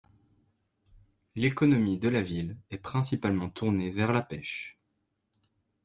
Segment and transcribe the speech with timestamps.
[1.35, 4.79] L'économie de la ville est principalement tournée vers la pêche.